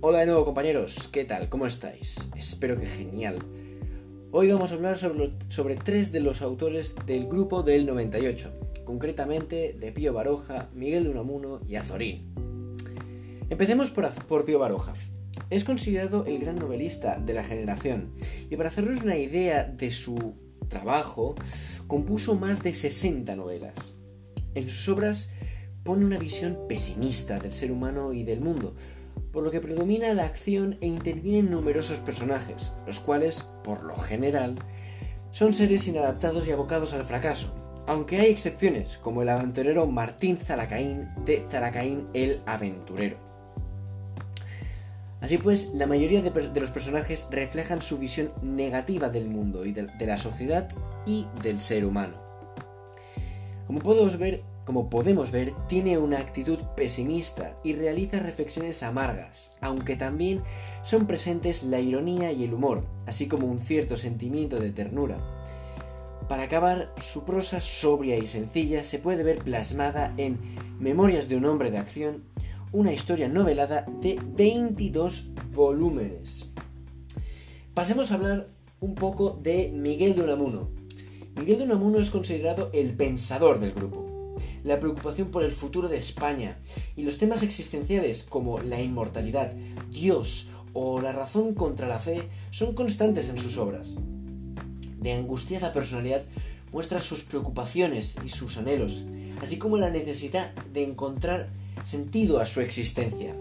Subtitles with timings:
[0.00, 1.48] Hola de nuevo compañeros, ¿qué tal?
[1.48, 2.28] ¿Cómo estáis?
[2.36, 3.40] Espero que genial.
[4.30, 9.76] Hoy vamos a hablar sobre, sobre tres de los autores del grupo del 98, concretamente
[9.76, 12.32] de Pío Baroja, Miguel de Unamuno y Azorín.
[13.50, 14.92] Empecemos por, por Pío Baroja.
[15.50, 18.12] Es considerado el gran novelista de la generación
[18.48, 20.36] y para hacernos una idea de su
[20.68, 21.34] trabajo,
[21.88, 23.94] compuso más de 60 novelas.
[24.54, 25.32] En sus obras
[25.82, 28.76] pone una visión pesimista del ser humano y del mundo,
[29.32, 34.56] por lo que predomina la acción e intervienen numerosos personajes, los cuales, por lo general,
[35.30, 37.54] son seres inadaptados y abocados al fracaso,
[37.86, 43.18] aunque hay excepciones, como el aventurero Martín Zalacaín de Zalacaín el Aventurero.
[45.20, 50.06] Así pues, la mayoría de, los personajes reflejan su visión negativa del mundo y de
[50.06, 50.68] la sociedad
[51.06, 52.28] y del ser humano.
[53.66, 59.96] Como podemos ver, como podemos ver, tiene una actitud pesimista y realiza reflexiones amargas, aunque
[59.96, 60.42] también
[60.84, 65.16] son presentes la ironía y el humor, así como un cierto sentimiento de ternura.
[66.28, 70.38] Para acabar, su prosa sobria y sencilla se puede ver plasmada en
[70.78, 72.24] Memorias de un hombre de acción,
[72.70, 76.52] una historia novelada de 22 volúmenes.
[77.72, 78.48] Pasemos a hablar
[78.80, 80.68] un poco de Miguel de Unamuno.
[81.36, 84.07] Miguel de Unamuno es considerado el pensador del grupo
[84.68, 86.58] la preocupación por el futuro de España
[86.94, 89.52] y los temas existenciales como la inmortalidad,
[89.90, 93.96] Dios o la razón contra la fe son constantes en sus obras.
[95.00, 96.22] De angustiada personalidad
[96.70, 99.04] muestra sus preocupaciones y sus anhelos,
[99.40, 101.48] así como la necesidad de encontrar
[101.82, 103.34] sentido a su existencia.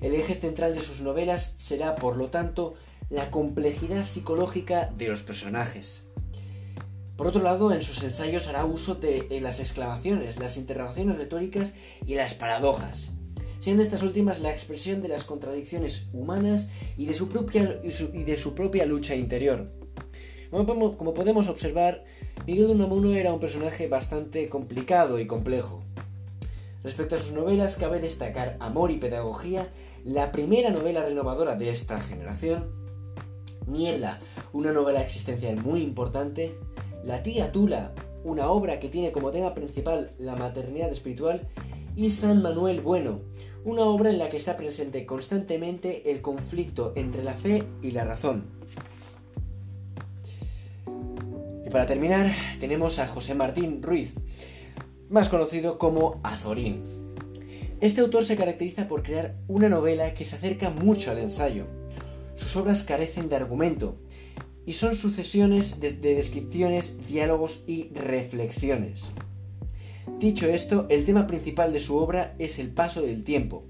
[0.00, 2.76] El eje central de sus novelas será, por lo tanto,
[3.10, 6.07] la complejidad psicológica de los personajes.
[7.18, 11.72] Por otro lado, en sus ensayos hará uso de las exclamaciones, las interrogaciones retóricas
[12.06, 13.10] y las paradojas,
[13.58, 18.36] siendo estas últimas la expresión de las contradicciones humanas y de su propia, y de
[18.36, 19.68] su propia lucha interior.
[20.52, 22.04] Como podemos observar,
[22.46, 25.82] Miguel de Unamuno era un personaje bastante complicado y complejo.
[26.84, 29.72] Respecto a sus novelas, cabe destacar Amor y Pedagogía,
[30.04, 32.70] la primera novela renovadora de esta generación,
[33.66, 34.20] Niebla,
[34.52, 36.54] una novela existencial muy importante,
[37.04, 37.92] la tía Tula,
[38.24, 41.48] una obra que tiene como tema principal la maternidad espiritual,
[41.96, 43.20] y San Manuel Bueno,
[43.64, 48.04] una obra en la que está presente constantemente el conflicto entre la fe y la
[48.04, 48.44] razón.
[51.66, 54.14] Y para terminar, tenemos a José Martín Ruiz,
[55.10, 56.82] más conocido como Azorín.
[57.80, 61.66] Este autor se caracteriza por crear una novela que se acerca mucho al ensayo.
[62.36, 63.96] Sus obras carecen de argumento,
[64.68, 69.12] y son sucesiones de, descripciones, diálogos y reflexiones.
[70.18, 73.64] Dicho esto, el tema principal de su obra es el paso del tiempo,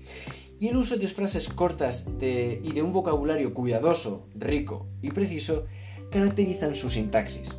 [0.58, 5.66] y el uso de frases cortas y de un vocabulario cuidadoso, rico y preciso
[6.10, 7.54] caracterizan su sintaxis.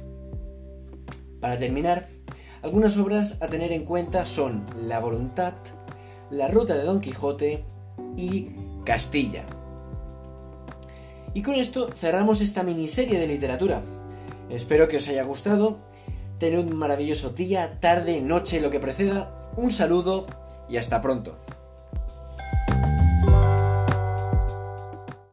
[1.40, 2.10] Para terminar,
[2.62, 5.54] algunas obras a tener en cuenta son La voluntad,
[6.30, 7.64] La ruta de Don Quijote
[8.18, 8.50] y
[8.84, 9.46] Castilla.
[11.34, 13.82] Y con esto cerramos esta miniserie de literatura.
[14.50, 15.78] Espero que os haya gustado.
[16.40, 19.52] Tened un maravilloso día, tarde, noche, lo que preceda.
[19.58, 20.26] Un saludo
[20.70, 21.38] y hasta pronto.